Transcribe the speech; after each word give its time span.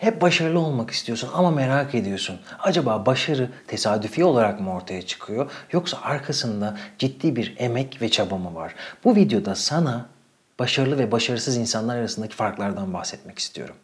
Hep 0.00 0.20
başarılı 0.20 0.58
olmak 0.58 0.90
istiyorsun 0.90 1.30
ama 1.34 1.50
merak 1.50 1.94
ediyorsun. 1.94 2.40
Acaba 2.58 3.06
başarı 3.06 3.50
tesadüfi 3.66 4.24
olarak 4.24 4.60
mı 4.60 4.74
ortaya 4.74 5.02
çıkıyor 5.02 5.50
yoksa 5.72 5.98
arkasında 6.02 6.76
ciddi 6.98 7.36
bir 7.36 7.54
emek 7.58 8.02
ve 8.02 8.08
çaba 8.08 8.36
mı 8.38 8.54
var? 8.54 8.74
Bu 9.04 9.16
videoda 9.16 9.54
sana 9.54 10.06
başarılı 10.58 10.98
ve 10.98 11.12
başarısız 11.12 11.56
insanlar 11.56 11.96
arasındaki 11.96 12.36
farklardan 12.36 12.94
bahsetmek 12.94 13.38
istiyorum. 13.38 13.76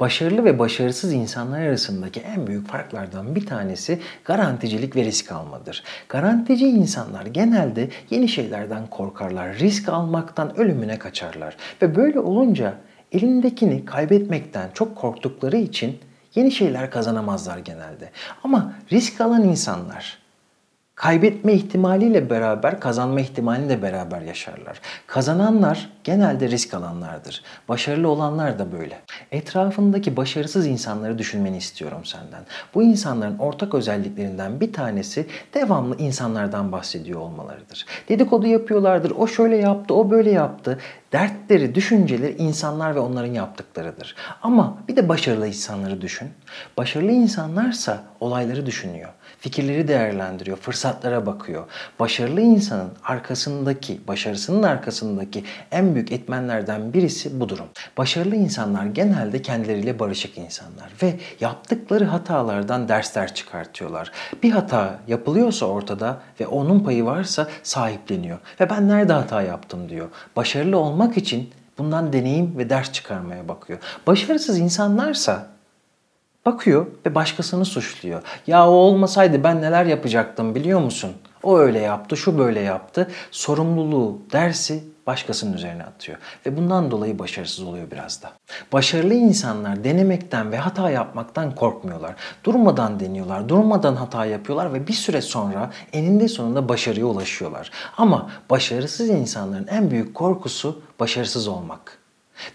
Başarılı 0.00 0.44
ve 0.44 0.58
başarısız 0.58 1.12
insanlar 1.12 1.60
arasındaki 1.60 2.20
en 2.20 2.46
büyük 2.46 2.68
farklardan 2.68 3.34
bir 3.34 3.46
tanesi 3.46 3.98
garanticilik 4.24 4.96
ve 4.96 5.04
risk 5.04 5.32
almadır. 5.32 5.84
Garantici 6.08 6.68
insanlar 6.70 7.26
genelde 7.26 7.88
yeni 8.10 8.28
şeylerden 8.28 8.86
korkarlar, 8.86 9.54
risk 9.54 9.88
almaktan 9.88 10.58
ölümüne 10.58 10.98
kaçarlar 10.98 11.56
ve 11.82 11.96
böyle 11.96 12.20
olunca 12.20 12.74
elindekini 13.12 13.84
kaybetmekten 13.84 14.70
çok 14.74 14.96
korktukları 14.96 15.56
için 15.56 15.98
yeni 16.34 16.52
şeyler 16.52 16.90
kazanamazlar 16.90 17.58
genelde. 17.58 18.10
Ama 18.44 18.72
risk 18.92 19.20
alan 19.20 19.44
insanlar 19.44 20.19
kaybetme 21.00 21.52
ihtimaliyle 21.52 22.30
beraber 22.30 22.80
kazanma 22.80 23.20
ihtimalini 23.20 23.68
de 23.68 23.82
beraber 23.82 24.20
yaşarlar. 24.20 24.80
Kazananlar 25.06 25.88
genelde 26.04 26.48
risk 26.48 26.74
alanlardır. 26.74 27.42
Başarılı 27.68 28.08
olanlar 28.08 28.58
da 28.58 28.72
böyle. 28.72 29.00
Etrafındaki 29.32 30.16
başarısız 30.16 30.66
insanları 30.66 31.18
düşünmeni 31.18 31.56
istiyorum 31.56 32.04
senden. 32.04 32.40
Bu 32.74 32.82
insanların 32.82 33.38
ortak 33.38 33.74
özelliklerinden 33.74 34.60
bir 34.60 34.72
tanesi 34.72 35.26
devamlı 35.54 35.96
insanlardan 35.96 36.72
bahsediyor 36.72 37.20
olmalarıdır. 37.20 37.86
Dedikodu 38.08 38.46
yapıyorlardır. 38.46 39.10
O 39.10 39.26
şöyle 39.26 39.56
yaptı, 39.56 39.94
o 39.94 40.10
böyle 40.10 40.30
yaptı. 40.30 40.78
Dertleri, 41.12 41.74
düşünceleri 41.74 42.36
insanlar 42.38 42.94
ve 42.94 43.00
onların 43.00 43.32
yaptıklarıdır. 43.32 44.14
Ama 44.42 44.78
bir 44.88 44.96
de 44.96 45.08
başarılı 45.08 45.46
insanları 45.46 46.00
düşün. 46.00 46.28
Başarılı 46.76 47.10
insanlarsa 47.10 48.02
olayları 48.20 48.66
düşünüyor. 48.66 49.08
Fikirleri 49.38 49.88
değerlendiriyor, 49.88 50.56
fırsatlara 50.56 51.26
bakıyor. 51.26 51.64
Başarılı 52.00 52.40
insanın 52.40 52.90
arkasındaki, 53.04 54.00
başarısının 54.08 54.62
arkasındaki 54.62 55.44
en 55.70 55.94
büyük 55.94 56.12
etmenlerden 56.12 56.92
birisi 56.92 57.40
bu 57.40 57.48
durum. 57.48 57.66
Başarılı 57.98 58.36
insanlar 58.36 58.86
genelde 58.86 59.42
kendileriyle 59.42 59.98
barışık 59.98 60.38
insanlar 60.38 60.92
ve 61.02 61.14
yaptıkları 61.40 62.04
hatalardan 62.04 62.88
dersler 62.88 63.34
çıkartıyorlar. 63.34 64.12
Bir 64.42 64.50
hata 64.50 64.98
yapılıyorsa 65.08 65.66
ortada 65.66 66.20
ve 66.40 66.46
onun 66.46 66.80
payı 66.80 67.04
varsa 67.04 67.48
sahipleniyor. 67.62 68.38
Ve 68.60 68.70
ben 68.70 68.88
nerede 68.88 69.12
hata 69.12 69.42
yaptım 69.42 69.88
diyor. 69.88 70.08
Başarılı 70.36 70.78
olmak 71.00 71.16
için 71.16 71.50
bundan 71.78 72.12
deneyim 72.12 72.58
ve 72.58 72.70
ders 72.70 72.92
çıkarmaya 72.92 73.48
bakıyor. 73.48 73.78
Başarısız 74.06 74.58
insanlarsa 74.58 75.46
bakıyor 76.46 76.86
ve 77.06 77.14
başkasını 77.14 77.64
suçluyor. 77.64 78.22
Ya 78.46 78.68
o 78.68 78.72
olmasaydı 78.72 79.44
ben 79.44 79.62
neler 79.62 79.84
yapacaktım 79.84 80.54
biliyor 80.54 80.80
musun? 80.80 81.12
O 81.42 81.58
öyle 81.58 81.78
yaptı, 81.78 82.16
şu 82.16 82.38
böyle 82.38 82.60
yaptı. 82.60 83.10
Sorumluluğu, 83.30 84.18
dersi 84.32 84.84
başkasının 85.06 85.52
üzerine 85.52 85.84
atıyor. 85.84 86.18
Ve 86.46 86.56
bundan 86.56 86.90
dolayı 86.90 87.18
başarısız 87.18 87.64
oluyor 87.64 87.90
biraz 87.90 88.22
da. 88.22 88.32
Başarılı 88.72 89.14
insanlar 89.14 89.84
denemekten 89.84 90.52
ve 90.52 90.56
hata 90.56 90.90
yapmaktan 90.90 91.54
korkmuyorlar. 91.54 92.14
Durmadan 92.44 93.00
deniyorlar, 93.00 93.48
durmadan 93.48 93.96
hata 93.96 94.24
yapıyorlar 94.24 94.72
ve 94.74 94.86
bir 94.86 94.92
süre 94.92 95.22
sonra 95.22 95.70
eninde 95.92 96.28
sonunda 96.28 96.68
başarıya 96.68 97.06
ulaşıyorlar. 97.06 97.70
Ama 97.96 98.30
başarısız 98.50 99.08
insanların 99.08 99.66
en 99.66 99.90
büyük 99.90 100.14
korkusu 100.14 100.82
başarısız 101.00 101.48
olmak. 101.48 101.99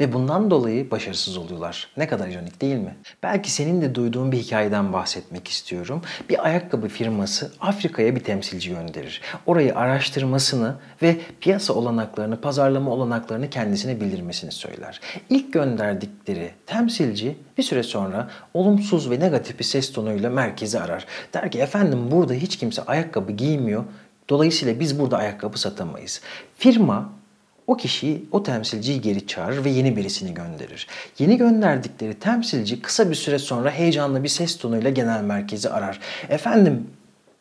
Ve 0.00 0.12
bundan 0.12 0.50
dolayı 0.50 0.90
başarısız 0.90 1.36
oluyorlar. 1.36 1.88
Ne 1.96 2.08
kadar 2.08 2.28
ironik 2.28 2.60
değil 2.60 2.76
mi? 2.76 2.96
Belki 3.22 3.50
senin 3.50 3.82
de 3.82 3.94
duyduğun 3.94 4.32
bir 4.32 4.38
hikayeden 4.38 4.92
bahsetmek 4.92 5.48
istiyorum. 5.48 6.02
Bir 6.28 6.46
ayakkabı 6.46 6.88
firması 6.88 7.52
Afrika'ya 7.60 8.16
bir 8.16 8.20
temsilci 8.20 8.70
gönderir. 8.70 9.20
Orayı 9.46 9.76
araştırmasını 9.76 10.74
ve 11.02 11.16
piyasa 11.40 11.72
olanaklarını, 11.72 12.40
pazarlama 12.40 12.90
olanaklarını 12.90 13.50
kendisine 13.50 14.00
bildirmesini 14.00 14.52
söyler. 14.52 15.00
İlk 15.30 15.52
gönderdikleri 15.52 16.50
temsilci 16.66 17.36
bir 17.58 17.62
süre 17.62 17.82
sonra 17.82 18.30
olumsuz 18.54 19.10
ve 19.10 19.20
negatif 19.20 19.58
bir 19.58 19.64
ses 19.64 19.92
tonuyla 19.92 20.30
merkezi 20.30 20.80
arar. 20.80 21.06
Der 21.34 21.50
ki 21.50 21.58
efendim 21.58 22.10
burada 22.10 22.34
hiç 22.34 22.56
kimse 22.56 22.82
ayakkabı 22.82 23.32
giymiyor. 23.32 23.84
Dolayısıyla 24.28 24.80
biz 24.80 24.98
burada 24.98 25.16
ayakkabı 25.16 25.58
satamayız. 25.58 26.20
Firma 26.58 27.12
o 27.72 27.76
kişiyi, 27.76 28.24
o 28.32 28.42
temsilciyi 28.42 29.00
geri 29.00 29.26
çağırır 29.26 29.64
ve 29.64 29.70
yeni 29.70 29.96
birisini 29.96 30.34
gönderir. 30.34 30.86
Yeni 31.18 31.36
gönderdikleri 31.36 32.14
temsilci 32.14 32.82
kısa 32.82 33.10
bir 33.10 33.14
süre 33.14 33.38
sonra 33.38 33.70
heyecanlı 33.70 34.22
bir 34.22 34.28
ses 34.28 34.58
tonuyla 34.58 34.90
genel 34.90 35.22
merkezi 35.22 35.70
arar. 35.70 36.00
Efendim 36.28 36.86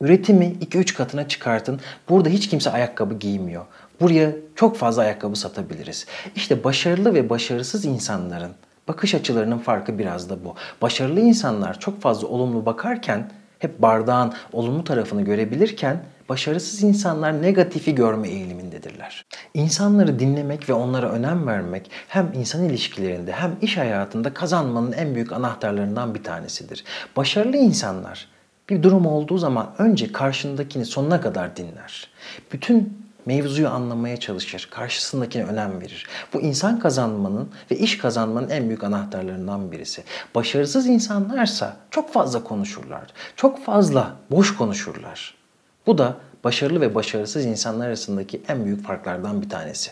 üretimi 0.02 0.46
2-3 0.46 0.94
katına 0.94 1.28
çıkartın. 1.28 1.80
Burada 2.10 2.30
hiç 2.30 2.50
kimse 2.50 2.70
ayakkabı 2.70 3.14
giymiyor. 3.14 3.66
Buraya 4.02 4.32
çok 4.56 4.78
fazla 4.78 5.02
ayakkabı 5.02 5.36
satabiliriz. 5.36 6.06
İşte 6.36 6.64
başarılı 6.64 7.14
ve 7.14 7.30
başarısız 7.30 7.86
insanların 7.86 8.52
bakış 8.88 9.16
açılarının 9.16 9.58
farkı 9.58 10.00
biraz 10.00 10.30
da 10.30 10.46
bu. 10.46 10.56
Başarılı 10.82 11.20
insanlar 11.20 11.80
çok 11.80 12.02
fazla 12.02 12.28
olumlu 12.28 12.66
bakarken 12.66 13.32
hep 13.60 13.82
bardağın 13.82 14.34
olumlu 14.54 14.84
tarafını 14.84 15.22
görebilirken 15.22 16.04
başarısız 16.32 16.84
insanlar 16.84 17.42
negatifi 17.42 17.96
görme 17.96 18.30
eğilimindedirler. 18.30 19.26
İnsanları 19.54 20.20
dinlemek 20.20 20.70
ve 20.70 20.74
onlara 20.74 21.10
önem 21.12 21.48
vermek 21.48 21.92
hem 22.08 22.32
insan 22.36 22.64
ilişkilerinde 22.64 23.32
hem 23.32 23.56
iş 23.62 23.78
hayatında 23.78 24.34
kazanmanın 24.34 24.92
en 24.92 25.16
büyük 25.16 25.32
anahtarlarından 25.32 26.16
bir 26.16 26.24
tanesidir. 26.24 26.84
Başarılı 27.16 27.58
insanlar 27.58 28.28
bir 28.70 28.84
durum 28.84 29.06
olduğu 29.06 29.38
zaman 29.38 29.74
önce 29.78 30.12
karşındakini 30.12 30.86
sonuna 30.86 31.22
kadar 31.22 31.58
dinler. 31.58 32.10
Bütün 32.52 32.98
mevzuyu 33.26 33.70
anlamaya 33.70 34.18
çalışır, 34.18 34.68
karşısındakine 34.72 35.44
önem 35.44 35.82
verir. 35.82 36.08
Bu 36.34 36.42
insan 36.42 36.80
kazanmanın 36.80 37.50
ve 37.72 37.78
iş 37.78 37.98
kazanmanın 37.98 38.50
en 38.50 38.68
büyük 38.68 38.84
anahtarlarından 38.84 39.72
birisi. 39.72 40.04
Başarısız 40.36 40.88
insanlarsa 40.88 41.78
çok 41.90 42.14
fazla 42.14 42.44
konuşurlar. 42.44 43.04
Çok 43.36 43.66
fazla 43.66 44.16
boş 44.30 44.56
konuşurlar. 44.56 45.41
Bu 45.88 45.98
da 45.98 46.18
başarılı 46.44 46.82
ve 46.82 46.96
başarısız 46.96 47.46
insanlar 47.46 47.88
arasındaki 47.88 48.42
en 48.48 48.66
büyük 48.66 48.84
farklardan 48.84 49.42
bir 49.42 49.50
tanesi. 49.50 49.92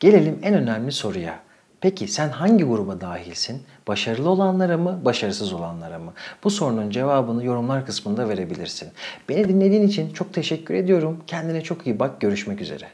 Gelelim 0.00 0.38
en 0.42 0.54
önemli 0.54 0.92
soruya. 0.92 1.40
Peki 1.80 2.08
sen 2.08 2.28
hangi 2.28 2.64
gruba 2.64 3.00
dahilsin? 3.00 3.62
Başarılı 3.88 4.30
olanlara 4.30 4.78
mı, 4.78 5.00
başarısız 5.04 5.52
olanlara 5.52 5.98
mı? 5.98 6.12
Bu 6.44 6.50
sorunun 6.50 6.90
cevabını 6.90 7.44
yorumlar 7.44 7.86
kısmında 7.86 8.28
verebilirsin. 8.28 8.88
Beni 9.28 9.48
dinlediğin 9.48 9.88
için 9.88 10.12
çok 10.12 10.34
teşekkür 10.34 10.74
ediyorum. 10.74 11.22
Kendine 11.26 11.60
çok 11.60 11.86
iyi 11.86 11.98
bak. 11.98 12.20
Görüşmek 12.20 12.60
üzere. 12.60 12.88